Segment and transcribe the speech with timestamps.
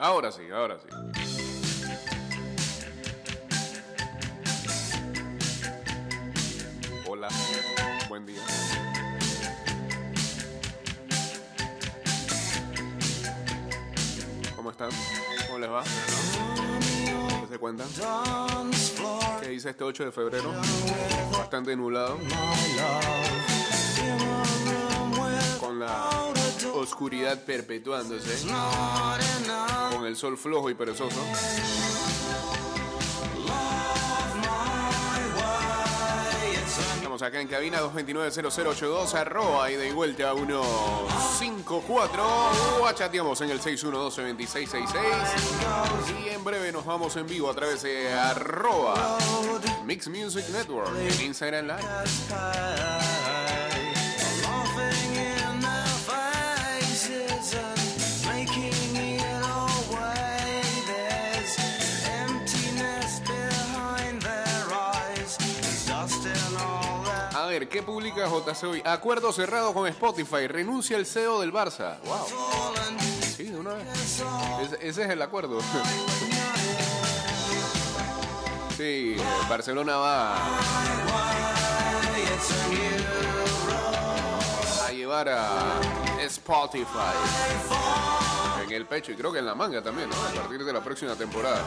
[0.00, 0.88] Ahora sí, ahora sí.
[7.04, 7.28] Hola,
[8.08, 8.40] buen día.
[14.54, 14.90] ¿Cómo están?
[15.48, 15.82] ¿Cómo les va?
[15.82, 17.88] ¿Qué se cuentan?
[19.40, 20.54] ¿Qué dice este 8 de febrero?
[21.32, 22.18] Bastante nublado.
[25.58, 26.27] Con la
[26.66, 28.48] oscuridad perpetuándose.
[29.92, 31.20] Con el sol flojo y perezoso.
[36.96, 42.22] Estamos acá en cabina 229-0082, arroba y de vuelta a 154.
[42.80, 44.88] O chateamos en el 612-2666.
[46.24, 49.18] Y en breve nos vamos en vivo a través de arroba
[49.84, 53.17] Mix Music Network en Instagram Live.
[67.68, 68.82] ¿Qué publica JC hoy?
[68.84, 70.46] Acuerdo cerrado con Spotify.
[70.46, 71.98] Renuncia el CEO del Barça.
[72.04, 72.26] Wow.
[73.36, 73.86] Sí, de una vez.
[74.62, 75.60] Ese, ese es el acuerdo.
[78.76, 79.16] Sí,
[79.48, 80.36] Barcelona va
[84.86, 85.80] a llevar a
[86.20, 86.86] Spotify
[88.64, 90.16] en el pecho y creo que en la manga también, ¿no?
[90.16, 91.62] A partir de la próxima temporada.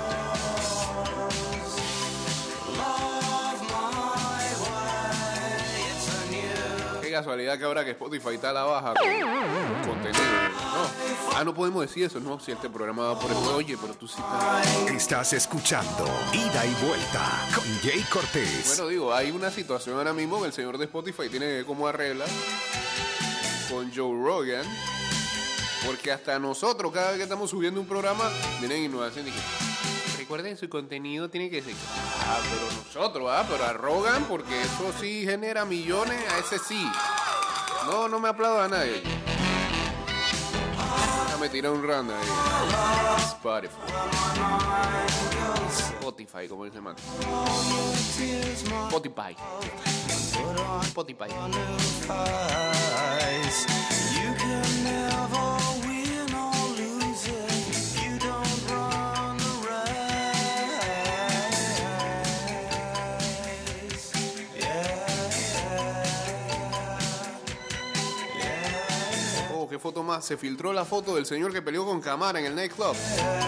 [7.11, 10.23] Qué casualidad que ahora que Spotify está a la baja con contenido.
[10.23, 11.35] No.
[11.35, 12.39] Ah, no podemos decir eso, no.
[12.39, 14.89] Si este programa va por el oye, pero tú sí estás.
[14.89, 18.65] Estás escuchando Ida y Vuelta con Jay Cortés.
[18.65, 22.23] Bueno, digo, hay una situación ahora mismo que el señor de Spotify tiene como arregla
[23.69, 24.65] con Joe Rogan.
[25.85, 28.29] Porque hasta nosotros, cada vez que estamos subiendo un programa,
[28.59, 29.13] vienen y nos
[30.17, 31.73] Recuerden, su contenido tiene que ser.
[32.25, 36.89] Ah, pero nosotros, ah, pero a Rogan, porque eso sí genera millones, a ese sí.
[37.87, 39.01] No, no me aplaudo a nadie.
[41.25, 42.27] Déjame tirar un random ahí.
[43.27, 43.75] Spotify.
[45.69, 46.95] Spotify, como dice man.
[48.89, 49.35] Spotify.
[50.83, 51.27] Spotify.
[51.33, 51.49] Oh,
[54.37, 55.60] qué
[69.81, 70.23] foto más.
[70.23, 72.95] Se filtró la foto del señor que peleó con Camara en el nightclub.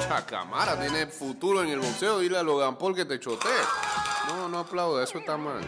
[0.07, 2.19] Cha, Camara tiene futuro en el boxeo.
[2.19, 3.47] Dile a Logan Paul que te chote.
[4.27, 5.61] No, no aplaudo, eso está mal.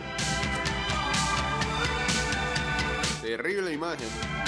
[3.22, 4.45] Terrible imagen.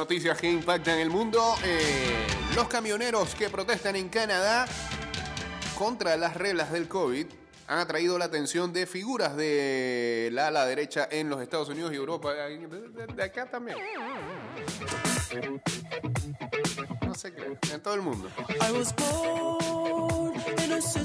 [0.00, 2.24] Noticias que impactan el mundo, eh,
[2.56, 4.64] los camioneros que protestan en Canadá
[5.76, 7.26] contra las reglas del COVID
[7.66, 11.96] han atraído la atención de figuras de la ala derecha en los Estados Unidos y
[11.96, 13.76] Europa, de, acá también.
[17.06, 18.30] No sé qué, en todo el mundo.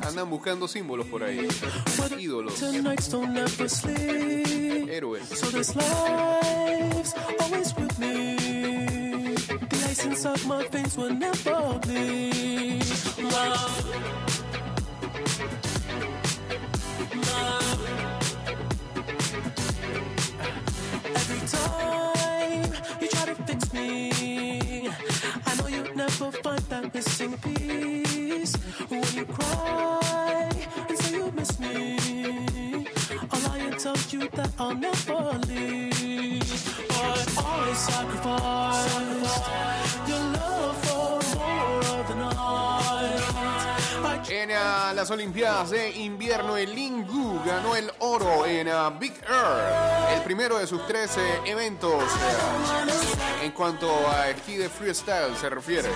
[0.07, 1.45] Andan buscando símbolos por ahí,
[2.17, 2.63] ídolos,
[4.89, 5.29] héroes.
[10.03, 12.85] Inside my face will never bleed.
[13.17, 13.85] Love.
[17.15, 17.81] Love.
[21.15, 22.65] Every time
[23.01, 24.89] you try to fix me,
[25.45, 28.55] I know you'll never find that missing piece.
[28.89, 30.51] When you cry
[30.89, 32.87] and say you miss me,
[33.31, 33.57] I'll lie
[34.11, 36.87] you that I'll never leave.
[36.89, 38.64] But always sacrifice
[44.47, 50.21] En las Olimpiadas de Invierno, el Lingu ganó el oro en ah, Big Air, el
[50.21, 55.89] primero de sus 13 eventos eh, en cuanto a esquí de freestyle se refiere.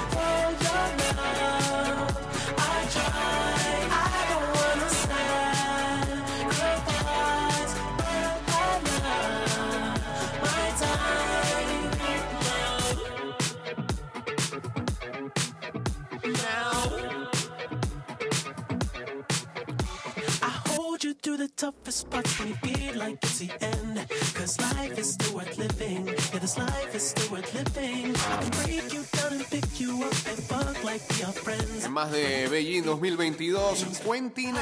[21.60, 24.00] Toughest parts when you feel like it's the end.
[24.34, 26.08] Cause life is still worth living.
[26.08, 28.16] Yeah, this life is still worth living.
[28.16, 31.84] I can break you down and pick you up and fuck like we are friends.
[31.84, 34.56] En más de Beijing 2022, Quentin.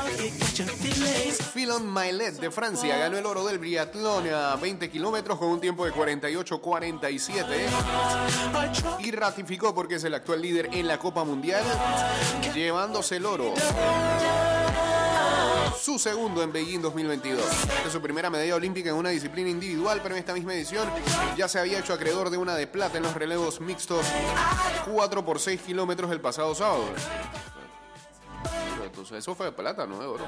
[1.54, 5.86] Fillon Maillet de Francia ganó el oro del biatlón a 20 kilómetros con un tiempo
[5.86, 9.08] de 48-47 I try.
[9.08, 11.64] y ratificó porque es el actual líder en la Copa Mundial,
[12.56, 13.54] llevándose el oro.
[15.80, 17.46] Su segundo en Beijing 2022.
[17.46, 20.90] Esta es su primera medalla olímpica en una disciplina individual, pero en esta misma edición
[21.38, 24.06] ya se había hecho acreedor de una de plata en los relevos mixtos
[24.92, 26.86] 4 por 6 kilómetros el pasado sábado.
[28.84, 30.26] Entonces eso fue de plata, no de oro.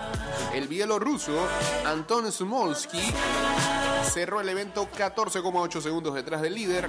[0.53, 1.33] El bielorruso
[1.85, 3.01] Anton Smolsky
[4.03, 6.87] cerró el evento 14,8 segundos detrás del líder.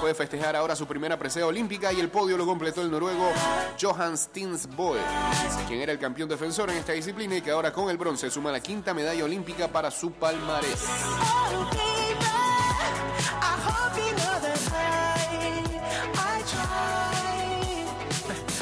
[0.00, 3.30] Puede festejar ahora su primera presea olímpica y el podio lo completó el noruego
[3.78, 4.98] Johan Stinsboe,
[5.68, 8.50] quien era el campeón defensor en esta disciplina y que ahora con el bronce suma
[8.50, 10.86] la quinta medalla olímpica para su palmarés.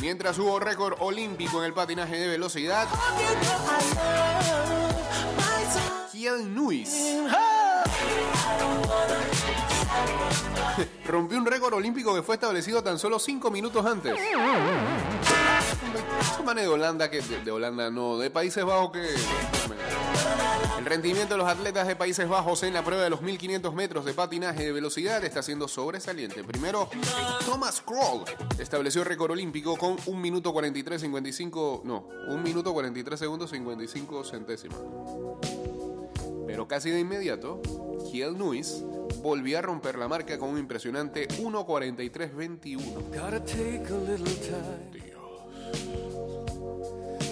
[0.01, 2.89] Mientras hubo récord olímpico en el patinaje de velocidad.
[6.11, 7.19] Kiel Nuis
[11.07, 14.19] rompió un récord olímpico que fue establecido tan solo 5 minutos antes.
[16.21, 19.07] Ese man es de Holanda, que de, de Holanda no, de Países Bajos que...
[20.79, 24.05] El rendimiento de los atletas de Países Bajos en la prueba de los 1500 metros
[24.05, 26.45] de patinaje de velocidad está siendo sobresaliente.
[26.45, 26.89] Primero,
[27.45, 28.25] Thomas Kroll
[28.59, 31.83] estableció récord olímpico con 1 minuto 43, 55...
[31.85, 34.79] No, 1 minuto 43 segundos 55 centésimas.
[36.49, 37.61] Pero casi de inmediato,
[38.11, 38.83] Kiel Nuis
[39.23, 42.81] volvió a romper la marca con un impresionante 1.43.21.
[43.11, 44.89] Gotta take a little time.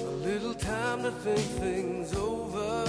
[0.05, 2.85] A little time to think things over.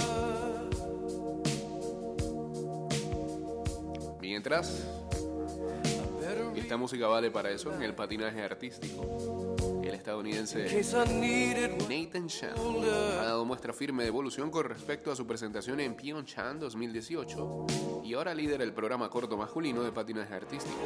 [4.20, 4.84] Mientras,
[6.54, 9.56] esta música vale para eso en el patinaje artístico.
[9.98, 10.64] Estadounidense
[11.88, 12.54] Nathan Chan
[13.20, 17.66] ha dado muestra firme de evolución con respecto a su presentación en Pyeongchang 2018
[18.04, 20.76] y ahora lidera el programa corto masculino de patinaje artístico.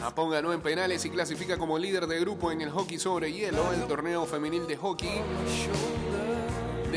[0.00, 3.72] Japón ganó en penales y clasifica como líder de grupo en el hockey sobre hielo.
[3.72, 5.22] El torneo femenil de hockey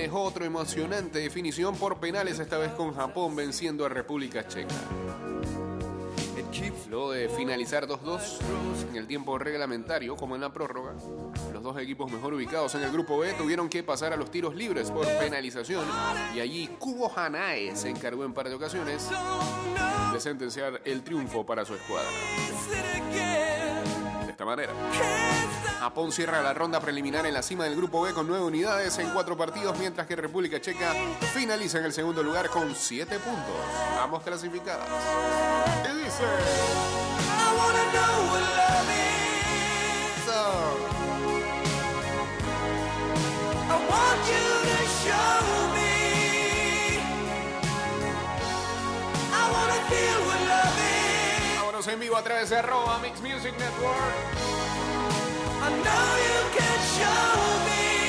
[0.02, 4.74] dejó otra emocionante definición por penales, esta vez con Japón venciendo a República Checa.
[6.90, 8.40] Luego de finalizar 2-2
[8.90, 10.94] en el tiempo reglamentario, como en la prórroga,
[11.54, 14.56] los dos equipos mejor ubicados en el grupo B tuvieron que pasar a los tiros
[14.56, 15.86] libres por penalización
[16.36, 19.08] y allí Kubo Hanae se encargó en par de ocasiones
[20.12, 22.10] de sentenciar el triunfo para su escuadra.
[24.26, 24.74] De esta manera.
[25.82, 29.10] Japón cierra la ronda preliminar en la cima del grupo B con nueve unidades en
[29.10, 30.94] cuatro partidos, mientras que República Checa
[31.34, 33.56] finaliza en el segundo lugar con siete puntos.
[34.00, 34.88] Ambos clasificadas.
[35.84, 36.24] ¿Qué dice?
[51.88, 54.71] En vivo a través de arroba Mix Music Network.
[55.64, 58.01] I know you can show me.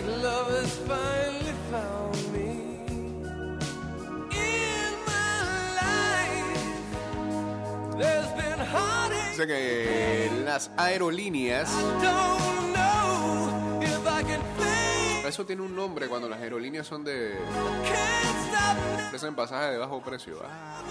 [0.00, 2.50] Like love has finally found me.
[4.32, 5.42] In my
[5.80, 6.62] life,
[7.98, 9.30] there's been heartache.
[9.30, 11.70] Dice que las aerolíneas,
[12.02, 14.40] Don't know if I can
[15.26, 17.38] eso tiene un nombre cuando las aerolíneas son de
[19.06, 20.38] ofrecen pasajes de bajo precio.
[20.44, 20.82] Ah,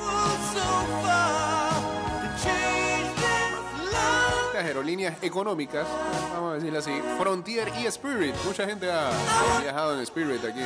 [4.49, 5.85] Estas aerolíneas económicas,
[6.33, 8.33] vamos a decirlo así, Frontier y Spirit.
[8.45, 9.11] Mucha gente ha
[9.61, 10.61] viajado en Spirit aquí.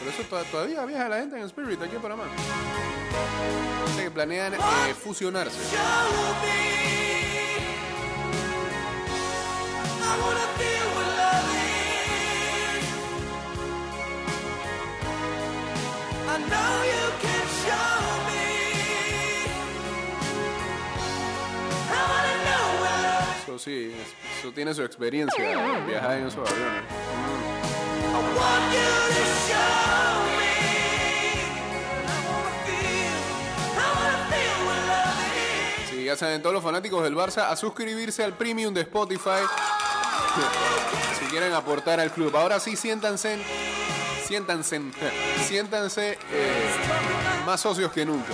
[0.00, 2.24] Pero eso to- todavía viaja la gente en Spirit aquí en Panamá.
[3.86, 4.58] Dice que planean eh,
[5.00, 5.56] fusionarse.
[23.58, 26.84] Eso sí, es- eso tiene su experiencia, viajar en esos aviones.
[35.90, 39.40] Sí, ya saben todos los fanáticos del Barça a suscribirse al premium de Spotify
[41.18, 42.36] si quieren aportar al club.
[42.36, 43.38] Ahora sí, siéntanse,
[44.26, 44.80] siéntanse,
[45.46, 46.70] siéntanse eh,
[47.46, 48.32] más socios que nunca.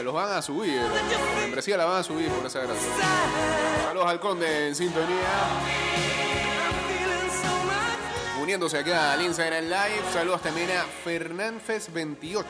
[0.00, 2.88] Se los van a subir, la membresía la van a subir por esa gracia.
[3.84, 5.28] Saludos al Conde en sintonía.
[8.40, 10.02] Uniéndose acá al Instagram Live.
[10.10, 12.46] Saludos también a Fernanfes28.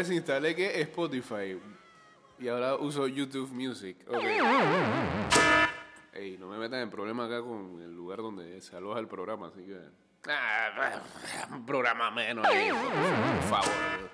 [0.00, 1.60] Desinstalé que Spotify
[2.38, 3.98] y ahora uso YouTube Music.
[4.08, 4.22] Ok.
[6.12, 9.48] Ey, no me metan en problemas acá con el lugar donde se aloja el programa,
[9.48, 9.78] así que.
[10.28, 11.00] Ah,
[11.66, 14.10] programa menos por favor.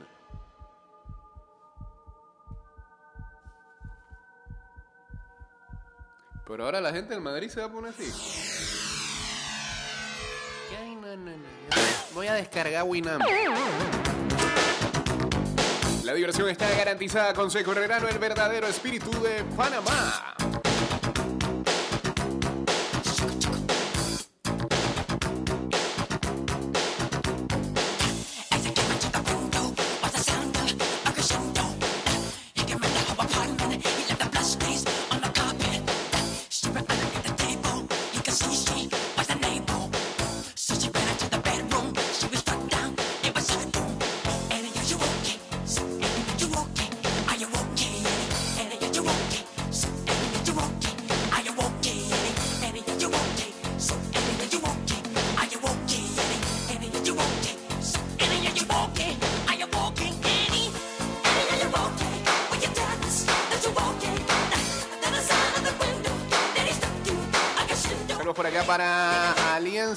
[6.46, 8.12] Pero ahora la gente del Madrid se va a poner así.
[12.14, 13.22] Voy a descargar Winamp.
[16.06, 20.36] La diversión está garantizada con Seco Herrerano, el verdadero espíritu de Panamá.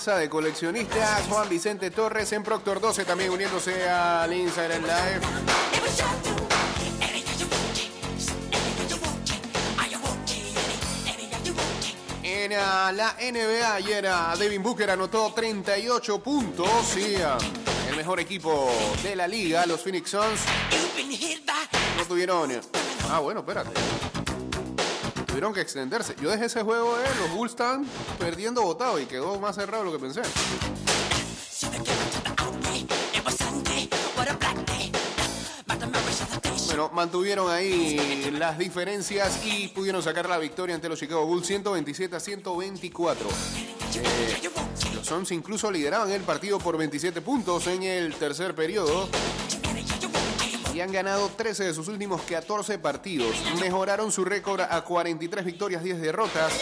[0.06, 5.20] De Coleccionistas, Juan Vicente Torres en Proctor 12, también uniéndose al Instagram Live.
[12.24, 17.15] En ah, la NBA ayer ah, Devin Booker anotó 38 puntos y
[17.89, 18.72] el mejor equipo
[19.03, 20.39] de la liga, los Phoenix Suns,
[21.98, 22.51] no tuvieron...
[23.10, 23.72] Ah, bueno, espérate.
[25.39, 26.15] Tuvieron que extenderse.
[26.22, 27.86] Yo dejé ese juego, eh, los Bulls están
[28.19, 30.22] perdiendo votado y quedó más cerrado de lo que pensé.
[36.65, 42.17] Bueno, mantuvieron ahí las diferencias y pudieron sacar la victoria ante los Chicago Bulls 127
[42.17, 43.29] a 124.
[43.29, 44.50] Eh,
[44.93, 49.08] los Suns incluso lideraban el partido por 27 puntos en el tercer periodo
[50.81, 53.36] han ganado 13 de sus últimos 14 partidos.
[53.59, 56.53] Mejoraron su récord a 43 victorias, 10 derrotas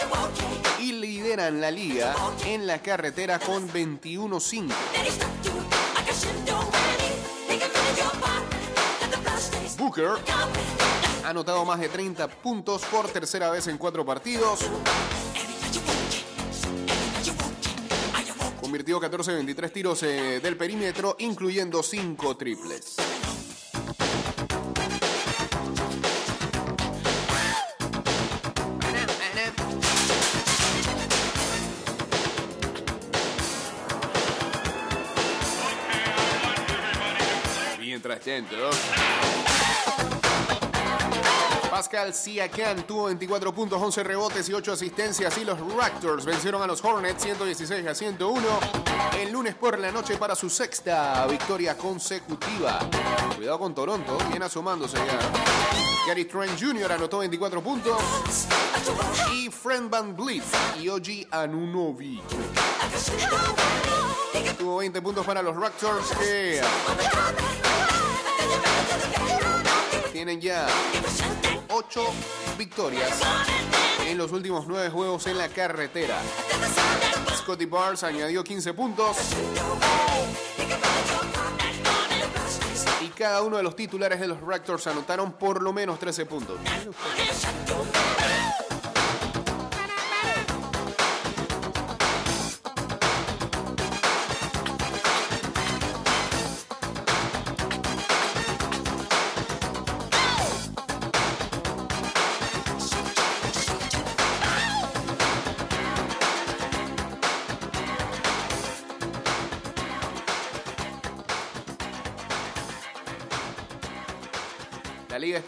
[0.80, 2.14] y lideran la liga
[2.46, 4.72] en la carretera con 21-5.
[9.76, 10.10] Booker
[11.24, 14.60] ha anotado más de 30 puntos por tercera vez en cuatro partidos.
[18.60, 22.96] Convirtió 14 de 23 tiros eh, del perímetro, incluyendo 5 triples.
[41.70, 46.66] Pascal Siakam tuvo 24 puntos, 11 rebotes y 8 asistencias y los Raptors vencieron a
[46.66, 48.42] los Hornets 116 a 101
[49.18, 52.80] el lunes por la noche para su sexta victoria consecutiva.
[53.34, 55.18] Cuidado con Toronto, viene asomándose ya.
[56.06, 56.92] Gary Trent Jr.
[56.92, 57.98] anotó 24 puntos
[59.32, 60.44] y Fred Van Vliet
[60.78, 62.20] y OG Anunobi
[64.58, 66.60] tuvo 20 puntos para los Raptors que
[70.28, 70.66] tienen ya
[71.70, 72.04] 8
[72.58, 73.18] victorias
[74.06, 76.18] en los últimos 9 juegos en la carretera.
[77.38, 79.16] Scotty Barnes añadió 15 puntos.
[83.00, 86.58] Y cada uno de los titulares de los Raptors anotaron por lo menos 13 puntos.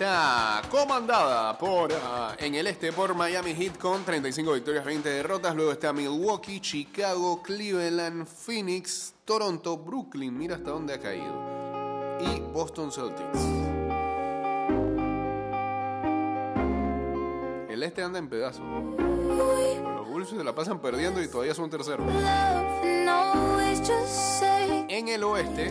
[0.00, 5.54] Está comandada por ah, en el este por Miami Heat con 35 victorias, 20 derrotas.
[5.54, 10.38] Luego está Milwaukee, Chicago, Cleveland, Phoenix, Toronto, Brooklyn.
[10.38, 12.18] Mira hasta dónde ha caído.
[12.18, 13.40] Y Boston Celtics.
[17.68, 18.64] El este anda en pedazos.
[18.96, 22.06] Los Bulls se la pasan perdiendo y todavía son terceros.
[24.88, 25.70] En el oeste,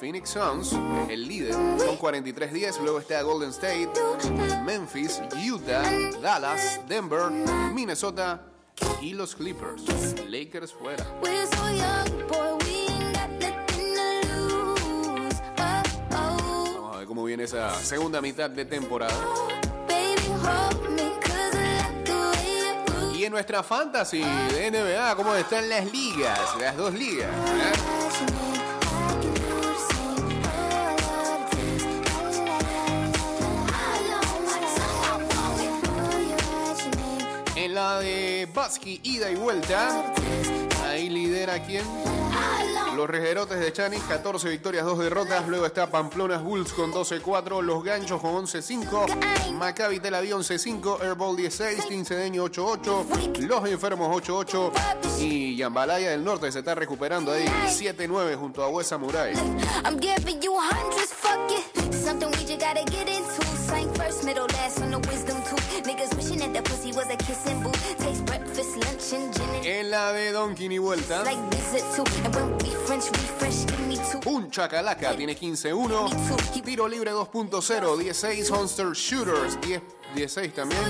[0.00, 0.72] Phoenix Suns,
[1.10, 2.80] el líder, son 43-10.
[2.80, 3.90] Luego está Golden State,
[4.64, 5.82] Memphis, Utah,
[6.22, 7.30] Dallas, Denver,
[7.74, 8.40] Minnesota
[9.02, 9.82] y los Clippers.
[10.26, 11.04] Lakers fuera.
[16.74, 19.12] Vamos a ver cómo viene esa segunda mitad de temporada.
[23.14, 26.56] Y en nuestra fantasy de NBA, ¿cómo están las ligas?
[26.58, 27.28] Las dos ligas.
[27.28, 27.99] ¿eh?
[37.98, 40.12] De Basky, ida y vuelta.
[40.86, 41.84] Ahí lidera quién?
[42.94, 45.46] Los rejerotes de Chanis, 14 victorias, 2 derrotas.
[45.48, 47.62] Luego está Pamplonas Bulls con 12-4.
[47.62, 49.52] Los Ganchos con 11-5.
[49.52, 51.00] Maccabi Tel Aviv 11-5.
[51.02, 51.88] Airball 16.
[51.88, 53.38] Tincedeño 8-8.
[53.40, 54.72] Los Enfermos 8-8.
[55.20, 59.34] Y Yambalaya del Norte se está recuperando ahí 7-9 junto a Huesa Muray.
[63.72, 63.94] I'm giving you hundreds, fuck it.
[63.94, 63.94] Something we just gotta get into.
[63.94, 65.82] Sang first, middle, last on the wisdom tooth.
[65.84, 67.98] Niggas wishing that the pussy was a kissing booth.
[67.98, 71.22] Taste breakfast, lunch, and gin and En la de Donkin y vuelta.
[71.24, 72.04] like visit too.
[72.24, 74.20] And when we French refresh, give me two.
[74.30, 76.62] Un Chacalaca tiene 15-1.
[76.64, 78.50] Tiro libre 2.0, 16.
[78.50, 79.82] Honster Shooters 10,
[80.14, 80.80] 16 también.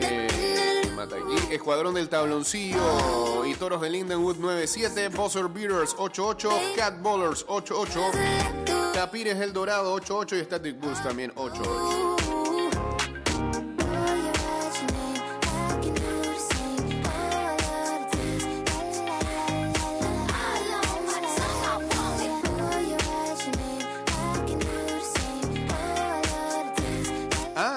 [0.00, 1.54] Eh, mata aquí.
[1.54, 5.08] Escuadrón del Tabloncillo y Toros de Lindenwood 9-7.
[5.10, 6.74] Buzzer Beaters 8-8.
[6.76, 8.61] Cat Bowlers 8-8.
[9.02, 9.12] Lose.
[9.12, 12.21] Tapires El Dorado 8-8 y Static Boost también 8-8.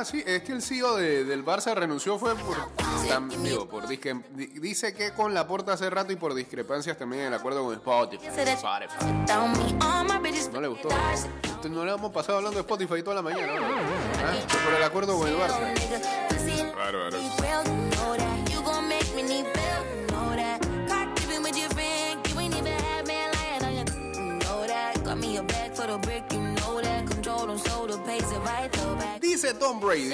[0.06, 2.56] Sí, es que el CEO de- del Barça renunció fue por,
[3.10, 6.98] tam- digo, por disque- di- dice que con la porta hace rato y por discrepancias
[6.98, 8.28] también en el acuerdo con Spotify.
[10.54, 10.90] No le gustó.
[11.70, 13.60] No le hemos pasado hablando de Spotify toda la mañana.
[13.60, 13.66] ¿no?
[13.66, 14.64] ¿Ah?
[14.66, 16.76] Por el acuerdo con el Barça.
[16.76, 17.18] Bárbaro.
[25.04, 27.06] Got me a bag for the brick, you know that.
[27.08, 28.75] Control it right.
[29.36, 30.14] Dice Tom Brady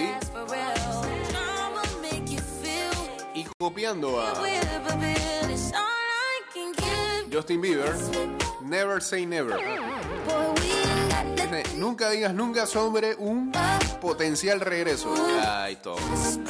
[3.36, 4.34] y copiando a.
[7.32, 7.96] Justin Bieber,
[8.62, 9.60] Never Say Never.
[11.76, 13.52] Nunca digas nunca sobre un
[14.02, 15.14] potencial regreso.
[15.40, 15.98] Ay, todo.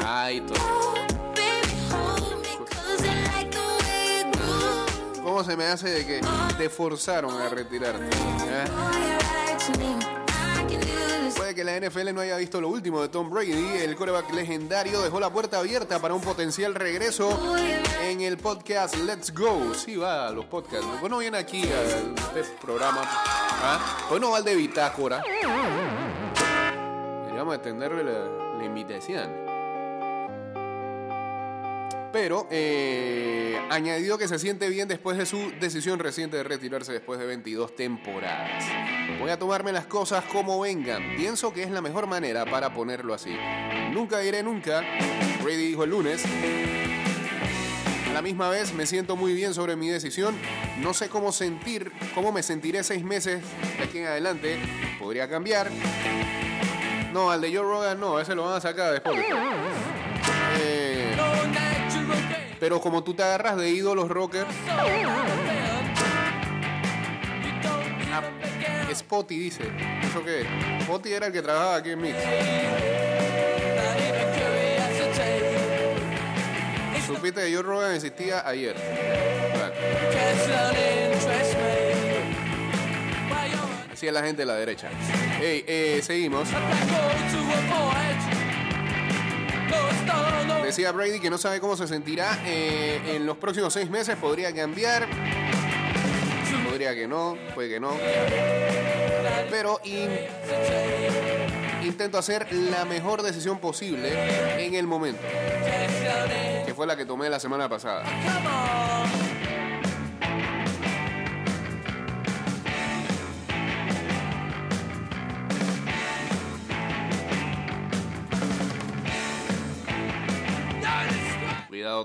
[0.05, 1.01] Ay, groove.
[5.21, 6.21] ¿Cómo se me hace de que
[6.57, 8.05] te forzaron a retirarte?
[8.47, 10.20] ¿Eh?
[11.53, 13.77] Que la NFL no haya visto lo último de Tom Brady.
[13.81, 17.37] El coreback legendario dejó la puerta abierta para un potencial regreso
[18.01, 19.73] en el podcast Let's Go.
[19.73, 20.87] Sí, va a los podcasts.
[20.99, 23.01] Pues no viene aquí al este programa.
[23.03, 24.05] ¿Ah?
[24.09, 25.23] Pues no va al de Bitácora.
[27.23, 28.25] Deberíamos extenderle la,
[28.57, 29.50] la invitación.
[32.11, 37.19] Pero eh, añadió que se siente bien después de su decisión reciente de retirarse después
[37.19, 38.65] de 22 temporadas.
[39.19, 41.15] Voy a tomarme las cosas como vengan.
[41.15, 43.35] Pienso que es la mejor manera para ponerlo así.
[43.91, 44.83] Nunca diré nunca,
[45.41, 46.23] Brady dijo el lunes.
[48.09, 50.35] A la misma vez me siento muy bien sobre mi decisión.
[50.81, 53.41] No sé cómo sentir, cómo me sentiré seis meses
[53.77, 54.59] de aquí en adelante.
[54.99, 55.69] Podría cambiar.
[57.13, 59.17] No, al de Joe Rogan no, ese lo van a sacar después.
[62.61, 64.47] Pero como tú te agarras de ídolos rockers,
[68.93, 69.63] Spotty dice.
[70.03, 70.83] ¿Eso qué es?
[70.83, 72.15] Spotty era el que trabajaba aquí en Mix.
[77.07, 78.75] Supiste que Joe Rogan existía ayer.
[83.91, 84.87] Así es la gente de la derecha.
[85.39, 86.47] Hey, eh, seguimos.
[90.71, 94.15] Decía Brady que no sabe cómo se sentirá eh, en los próximos seis meses.
[94.15, 95.05] Podría cambiar.
[96.63, 97.91] Podría que no, puede que no.
[99.49, 100.17] Pero in-
[101.83, 105.21] intento hacer la mejor decisión posible en el momento.
[106.65, 108.03] Que fue la que tomé la semana pasada.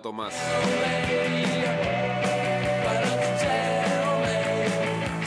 [0.00, 0.34] Tomás.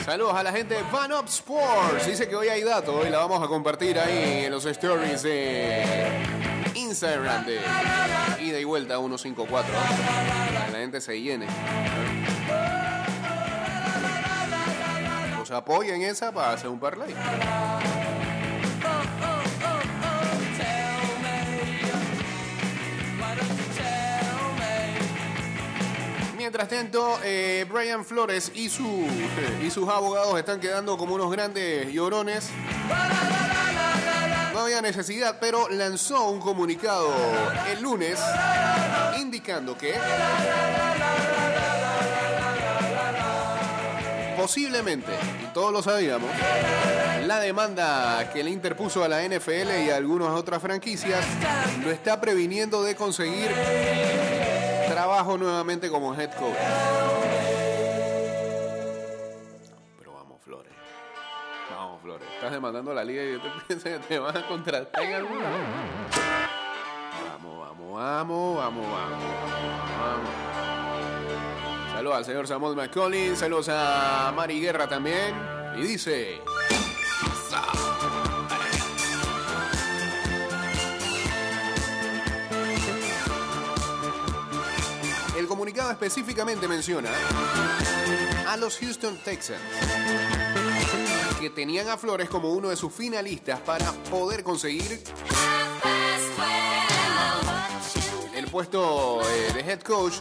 [0.04, 2.06] Saludos a la gente de Van Up Sports.
[2.06, 5.84] Dice que hoy hay datos y la vamos a compartir ahí en los stories de
[6.74, 7.60] Instagram de
[8.40, 9.72] ida y vuelta 154.
[9.72, 11.46] Para que la gente se llene.
[15.36, 17.14] Pues apoyen esa para hacer un parlay.
[26.60, 29.06] Mientras eh, Brian Flores y, su,
[29.64, 32.50] y sus abogados están quedando como unos grandes llorones.
[34.52, 37.14] No había necesidad, pero lanzó un comunicado
[37.70, 38.20] el lunes
[39.18, 39.94] indicando que
[44.36, 46.28] posiblemente, y todos lo sabíamos,
[47.26, 51.24] la demanda que le interpuso a la NFL y a algunas otras franquicias
[51.82, 53.50] lo está previniendo de conseguir
[55.00, 56.54] trabajo nuevamente como head coach.
[59.98, 60.72] Pero vamos, Flores.
[61.74, 62.28] Vamos, Flores.
[62.34, 65.48] Estás demandando la liga y yo te pienso que te van a contratar en alguna.
[67.30, 69.24] Vamos, vamos, vamos, vamos, vamos.
[70.02, 70.30] vamos.
[71.94, 75.34] Saludos al señor Samuel McCollin, saludos a Mari Guerra también.
[75.78, 76.42] Y dice...
[85.88, 87.08] específicamente menciona
[88.48, 89.60] a los Houston Texans
[91.40, 95.00] que tenían a Flores como uno de sus finalistas para poder conseguir
[98.34, 100.14] el puesto eh, de head coach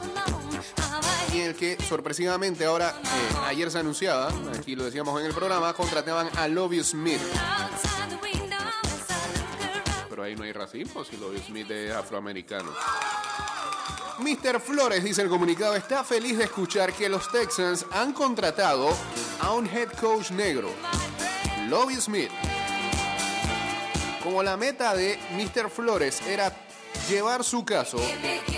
[1.33, 5.73] y el que sorpresivamente ahora, eh, ayer se anunciaba, aquí lo decíamos en el programa,
[5.73, 7.21] contrataban a Lovie Smith.
[10.09, 12.71] Pero ahí no hay racismo si Lovie Smith es afroamericano.
[14.19, 14.59] Mr.
[14.59, 18.89] Flores, dice el comunicado, está feliz de escuchar que los Texans han contratado
[19.39, 20.69] a un head coach negro,
[21.69, 22.29] Lovie Smith.
[24.21, 25.69] Como la meta de Mr.
[25.69, 26.51] Flores era
[27.09, 27.97] llevar su caso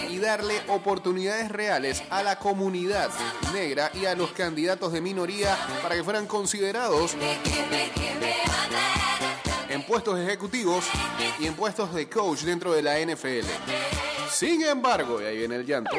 [0.10, 3.12] y darle oportunidades reales a la comunidad
[3.54, 7.16] negra y a los candidatos de minoría para que fueran considerados
[9.70, 10.86] en puestos ejecutivos
[11.40, 14.11] y en puestos de coach dentro de la NFL.
[14.32, 15.96] Sin embargo, y ahí viene el llanto.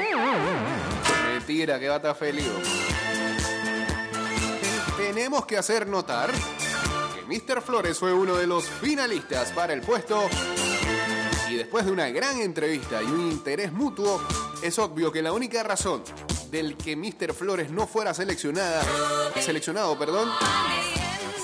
[1.33, 2.49] Mentira, que va a estar feliz.
[4.97, 7.63] Tenemos que hacer notar que Mr.
[7.63, 10.29] Flores fue uno de los finalistas para el puesto
[11.51, 14.23] y después de una gran entrevista y un interés mutuo,
[14.63, 16.03] es obvio que la única razón
[16.51, 17.35] del que Mr.
[17.35, 18.83] Flores no fuera seleccionada,
[19.39, 20.31] seleccionado, perdón,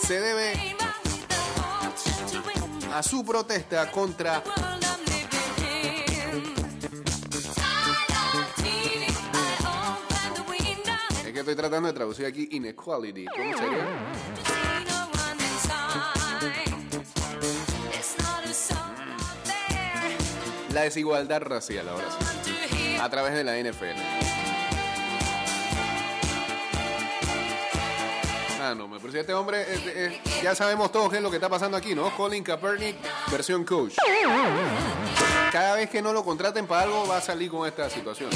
[0.06, 0.76] se debe
[2.94, 4.42] a su protesta contra
[11.50, 13.24] estoy tratando de traducir aquí inequality.
[13.24, 13.86] ¿Cómo sería?
[20.74, 22.04] La desigualdad racial ahora
[22.44, 22.96] sí.
[23.00, 23.98] A través de la NFL.
[28.60, 31.36] Ah, no, me parece este hombre, eh, eh, ya sabemos todos qué es lo que
[31.36, 32.14] está pasando aquí, ¿no?
[32.14, 32.96] Colin Kaepernick,
[33.30, 33.94] versión coach.
[35.50, 38.28] Cada vez que no lo contraten para algo va a salir con esta situación.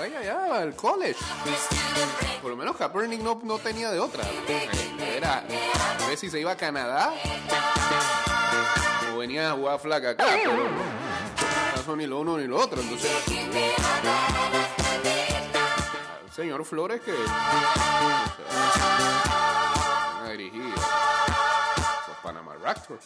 [0.00, 1.18] Vaya allá, al college.
[2.40, 4.24] Por lo menos Kaepernick no, no tenía de otra.
[4.98, 7.12] Era a ver si se iba a Canadá
[9.12, 10.24] o venía a jugar flaca acá.
[11.76, 12.80] No son ni lo uno ni lo otro.
[12.80, 13.10] Entonces,
[16.22, 17.12] al señor Flores que
[20.30, 23.04] dirigir los Panama Raptors.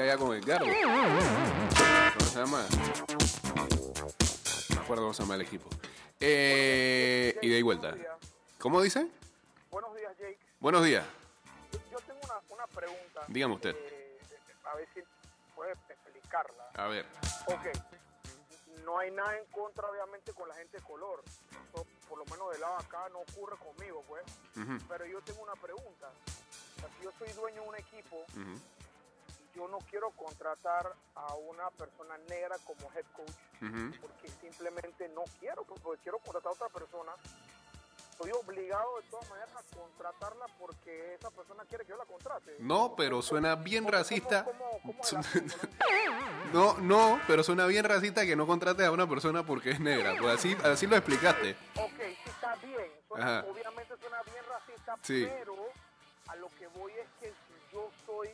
[0.00, 0.66] Allá con Edgardo.
[0.66, 2.66] ¿Cómo se llama?
[3.58, 5.68] No me acuerdo cómo se llama el equipo.
[6.20, 7.94] Eh, y de ahí vuelta.
[8.58, 9.10] ¿Cómo dicen?
[9.70, 10.38] Buenos días, Jake.
[10.60, 11.04] Buenos días.
[11.90, 13.24] Yo tengo una, una pregunta.
[13.28, 13.74] Dígame usted.
[13.76, 14.18] eh,
[14.64, 15.00] a ver si
[15.54, 16.64] puede explicarla.
[16.74, 17.06] A ver.
[17.46, 17.66] Ok.
[18.84, 21.22] No hay nada en contra, obviamente, con la gente de color.
[21.26, 24.22] Eso, por lo menos del lado acá, no ocurre conmigo, pues.
[24.56, 26.08] Ujú, Pero yo tengo una pregunta.
[26.76, 28.60] O sea, si yo soy dueño de un equipo, ujú,
[29.54, 35.64] yo no quiero contratar a una persona negra como head coach porque simplemente no quiero,
[35.64, 37.12] pues, porque quiero contratar a otra persona.
[38.12, 42.56] Estoy obligado de todas maneras a contratarla porque esa persona quiere que yo la contrate.
[42.58, 44.44] No, pero suena bien ¿Cómo- racista.
[44.44, 45.02] cómo- cómo?
[46.52, 50.14] No, no, pero suena bien racista que no contrates a una persona porque es negra.
[50.18, 51.52] Pues así, así lo explicaste.
[51.76, 52.90] Ok, sí está bien.
[53.06, 55.28] Suena- obviamente suena bien racista, Sí.
[55.38, 55.54] pero
[56.28, 58.30] a lo que voy es que si yo soy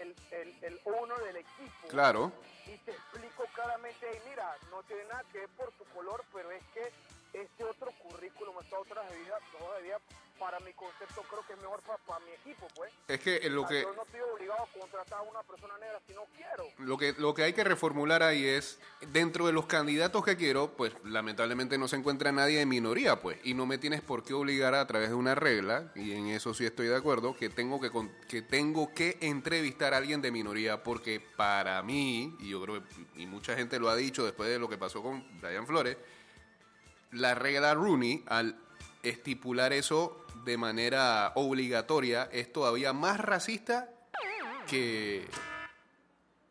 [0.00, 2.32] el, el, el owner del equipo Claro.
[2.66, 6.50] y te explico claramente, "Hey, mira, no tiene nada que ver por tu color, pero
[6.50, 6.92] es que
[7.32, 9.38] este otro currículum, esta otra vida,
[9.76, 9.98] de vida,
[10.40, 12.90] para mi concepto creo que es mejor para, para mi equipo, pues.
[13.06, 15.74] Es que lo O sea, que Yo no estoy obligado a contratar a una persona
[15.78, 16.64] negra si no quiero.
[16.78, 18.80] lo que lo que hay que reformular ahí es
[19.12, 23.38] dentro de los candidatos que quiero, pues lamentablemente no se encuentra nadie de minoría, pues,
[23.44, 26.54] y no me tienes por qué obligar a través de una regla y en eso
[26.54, 30.30] sí estoy de acuerdo que tengo que con- que tengo que entrevistar a alguien de
[30.32, 34.48] minoría porque para mí y yo creo que y mucha gente lo ha dicho después
[34.48, 35.98] de lo que pasó con Brian Flores,
[37.12, 38.56] la regla Rooney, al
[39.02, 43.88] estipular eso de manera obligatoria, es todavía más racista
[44.66, 45.26] que,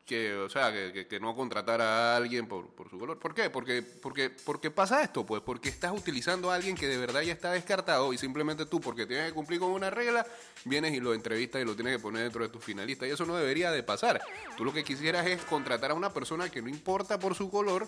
[0.09, 3.19] que o sea, que, que- no contratar a alguien por, por su color.
[3.19, 3.49] ¿Por qué?
[3.51, 7.33] Porque, porque, porque pasa esto, pues, porque estás utilizando a alguien que de verdad ya
[7.33, 10.25] está descartado y simplemente tú, porque tienes que cumplir con una regla,
[10.65, 13.07] vienes y lo entrevistas y lo tienes que poner dentro de tus finalistas.
[13.07, 14.19] Y eso no debería de pasar.
[14.57, 17.87] Tú lo que quisieras es contratar a una persona que no importa por su color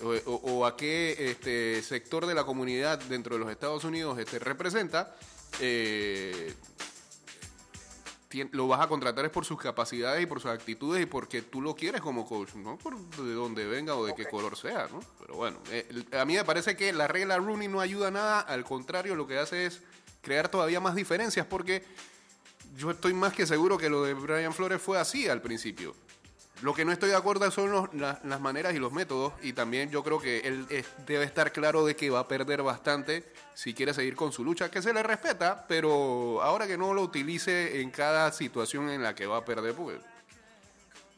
[0.00, 4.38] o, o- a qué este, sector de la comunidad dentro de los Estados Unidos este,
[4.40, 5.14] representa,
[5.60, 6.52] eh,
[8.52, 11.60] lo vas a contratar es por sus capacidades y por sus actitudes y porque tú
[11.60, 15.00] lo quieres como coach, no por de dónde venga o de qué color sea, ¿no?
[15.20, 18.40] Pero bueno, eh, a mí me parece que la regla Rooney no ayuda a nada,
[18.40, 19.82] al contrario, lo que hace es
[20.22, 21.84] crear todavía más diferencias porque
[22.76, 25.94] yo estoy más que seguro que lo de Brian Flores fue así al principio.
[26.62, 29.52] Lo que no estoy de acuerdo son los- la- las maneras y los métodos y
[29.52, 33.32] también yo creo que él es- debe estar claro de que va a perder bastante
[33.54, 37.02] si quiere seguir con su lucha, que se le respeta, pero ahora que no lo
[37.02, 39.98] utilice en cada situación en la que va a perder, porque,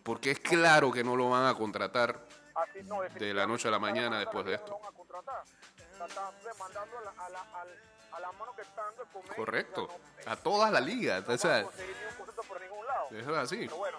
[0.03, 2.27] porque es claro que no lo van a contratar.
[2.55, 4.71] Así, no, De la noche a la mañana después de esto.
[4.71, 5.43] No van a contratar.
[5.43, 7.81] O sea, están demandando a la, a la, al-
[8.15, 8.85] a la mano que están.
[9.37, 9.85] Correcto.
[9.85, 11.27] O sea, no- A todas las ligas.
[11.27, 13.07] no o sea, van a conseguir ni un concepto por ningún lado.
[13.11, 13.57] eso es así.
[13.59, 13.99] Pero bueno,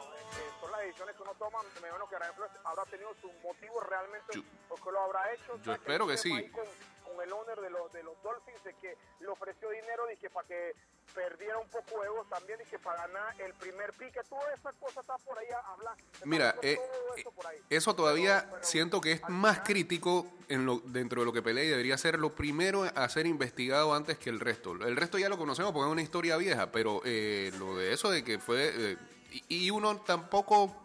[0.62, 1.60] son las decisiones que uno toma.
[1.82, 5.34] Me imagino que Brian Flores habrá tenido su motivo realmente Yo- por qué lo habrá
[5.34, 5.60] hecho.
[5.64, 6.50] yo espero que sí.
[6.52, 6.66] Con,
[7.04, 10.48] con el owner de los, de los Dolphins, de que le ofreció dinero que para
[10.48, 10.74] que
[11.16, 14.72] perdiera un poco de ego también y que para ganar el primer pique, toda esa
[14.74, 15.96] cosa está por ahí a hablar.
[16.26, 16.76] Mira, eh,
[17.24, 21.26] todo eso todavía Pero- pero siento que es más final- crítico en lo, dentro de
[21.26, 24.74] lo que pelea y debería ser lo primero a ser investigado antes que el resto.
[24.74, 28.12] El resto ya lo conocemos porque es una historia vieja, pero eh, lo de eso
[28.12, 28.72] de que fue...
[28.76, 28.98] eh,
[29.32, 30.76] y, y uno tampoco...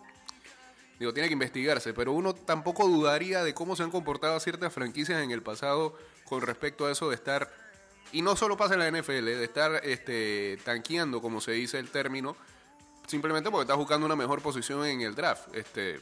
[0.98, 5.22] Digo, tiene que investigarse, pero uno tampoco dudaría de cómo se han comportado ciertas franquicias
[5.22, 7.50] en el pasado con respecto a eso de estar...
[8.12, 11.90] Y no solo pasa en la NFL, de estar este, tanqueando, como se dice el
[11.90, 12.37] término,
[13.07, 15.55] simplemente porque estás buscando una mejor posición en el draft.
[15.55, 16.01] Este,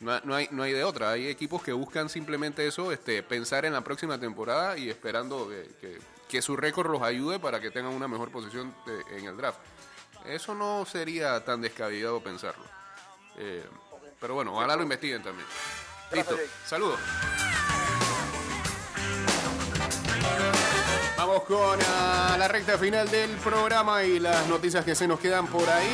[0.00, 1.10] no, no hay, no hay de otra.
[1.10, 5.68] Hay equipos que buscan simplemente eso, este, pensar en la próxima temporada y esperando que,
[5.80, 5.98] que-
[6.30, 9.58] que su récord los ayude para que tengan una mejor posición de- en el draft.
[10.26, 12.62] Eso no sería tan descabellado pensarlo.
[13.36, 13.64] Eh,
[14.20, 15.46] pero bueno, ojalá lo investiguen también.
[16.12, 16.36] Listo.
[16.66, 17.00] Saludos.
[21.38, 25.68] Con ah, la recta final del programa y las noticias que se nos quedan por
[25.68, 25.88] ahí.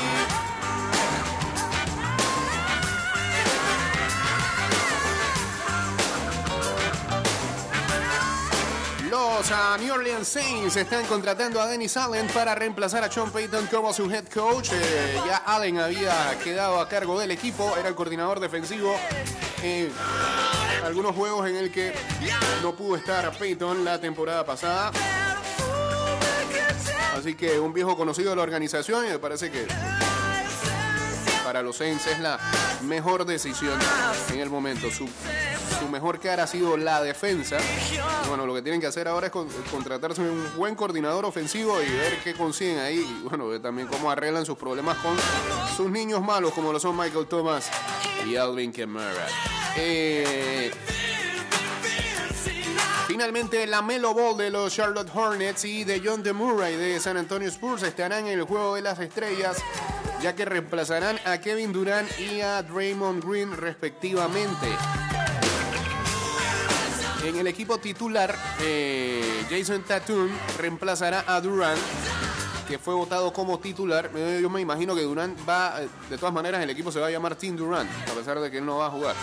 [9.11, 13.67] Los ah, New Orleans Saints están contratando a Dennis Allen para reemplazar a Sean Payton
[13.67, 14.71] como su head coach.
[14.73, 18.97] Eh, ya Allen había quedado a cargo del equipo, era el coordinador defensivo.
[19.63, 19.93] en
[20.83, 21.93] algunos juegos en el que
[22.63, 24.93] no pudo estar Payton la temporada pasada.
[27.17, 29.67] Así que un viejo conocido de la organización y me parece que
[31.45, 32.39] para los Saints es la
[32.83, 33.79] mejor decisión
[34.33, 34.91] en el momento.
[34.91, 35.09] Su
[35.79, 37.59] su mejor cara ha sido la defensa.
[38.29, 41.87] Bueno, lo que tienen que hacer ahora es con- contratarse un buen coordinador ofensivo y
[41.91, 42.99] ver qué consiguen ahí.
[42.99, 45.15] Y bueno, también cómo arreglan sus problemas con
[45.77, 47.69] sus niños malos, como lo son Michael Thomas
[48.27, 49.27] y Alvin Kamara.
[49.77, 50.71] Eh,
[53.17, 57.17] Finalmente, la Melo Ball de los Charlotte Hornets y de John de Murray de San
[57.17, 59.57] Antonio Spurs estarán en el juego de las estrellas,
[60.21, 64.67] ya que reemplazarán a Kevin Durant y a Draymond Green respectivamente.
[67.25, 71.81] En el equipo titular, eh, Jason Tatum reemplazará a Durant,
[72.69, 74.11] que fue votado como titular.
[74.15, 77.07] Eh, Yo me imagino que Durant va, eh, de todas maneras, el equipo se va
[77.07, 79.17] a llamar Team Durant, a pesar de que él no va a jugar.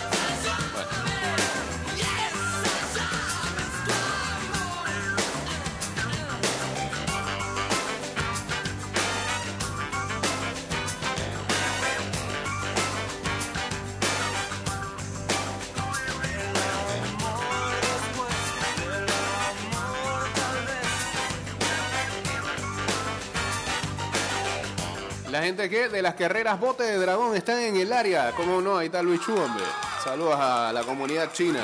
[25.44, 28.32] Gente que de las carreras bote de dragón están en el área.
[28.32, 28.78] ¿Cómo no?
[28.78, 29.62] Ahí está Luis Chu, hombre.
[30.02, 31.60] Saludos a la comunidad china.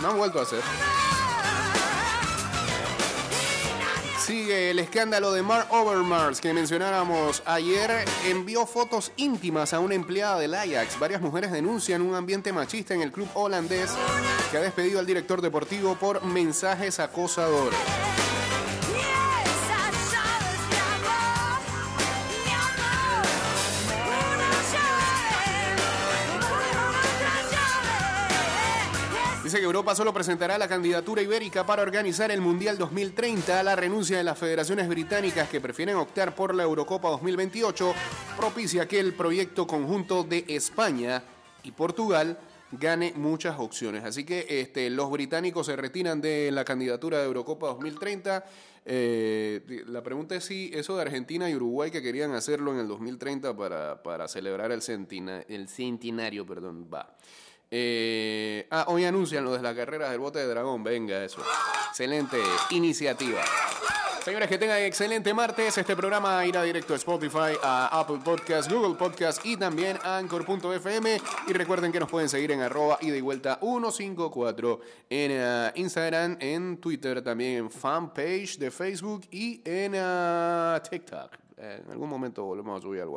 [0.00, 0.60] No han vuelto a hacer.
[4.24, 8.04] Sigue el escándalo de Mark Overmars que mencionáramos ayer.
[8.26, 10.98] Envió fotos íntimas a una empleada del Ajax.
[11.00, 13.90] Varias mujeres denuncian un ambiente machista en el club holandés
[14.52, 17.78] que ha despedido al director deportivo por mensajes acosadores.
[29.46, 33.62] Dice que Europa solo presentará la candidatura ibérica para organizar el Mundial 2030.
[33.62, 37.94] La renuncia de las federaciones británicas que prefieren optar por la Eurocopa 2028
[38.36, 41.22] propicia que el proyecto conjunto de España
[41.62, 42.36] y Portugal
[42.72, 44.02] gane muchas opciones.
[44.02, 48.44] Así que este, los británicos se retiran de la candidatura de Eurocopa 2030.
[48.84, 52.88] Eh, la pregunta es si eso de Argentina y Uruguay que querían hacerlo en el
[52.88, 57.14] 2030 para, para celebrar el, centina- el centenario, perdón, va.
[57.70, 60.84] Eh, ah, hoy anuncian lo de las carreras del bote de dragón.
[60.84, 61.42] Venga, eso.
[61.88, 62.38] Excelente
[62.70, 63.42] iniciativa.
[64.26, 65.78] Señores, que tengan excelente martes.
[65.78, 71.20] Este programa irá directo a Spotify, a Apple Podcast, Google Podcast y también a Anchor.fm.
[71.46, 76.78] Y recuerden que nos pueden seguir en arroba y vuelta 154 en ah, Instagram, en
[76.78, 81.46] Twitter, también en fanpage de Facebook y en ah, TikTok.
[81.58, 83.14] Eh, en algún momento volvemos a subir algo.